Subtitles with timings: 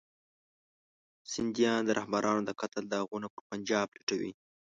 [1.33, 4.31] سندیان د رهبرانو د قتل داغونه پر پنجاب لټوي.